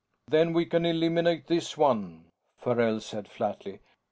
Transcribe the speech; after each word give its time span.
"Then 0.27 0.53
we 0.53 0.65
can 0.65 0.83
eliminate 0.83 1.45
this 1.45 1.77
one 1.77 2.01
now," 2.15 2.19
Farrell 2.57 3.01
said 3.01 3.27
flatly. 3.27 3.81